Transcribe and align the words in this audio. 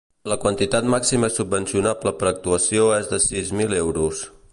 La 0.31 0.35
quantitat 0.43 0.87
màxima 0.93 1.29
subvencionable 1.35 2.13
per 2.21 2.29
actuació 2.31 2.87
és 3.01 3.11
de 3.13 3.21
sis 3.27 3.53
mil 3.61 3.77
euros. 3.85 4.25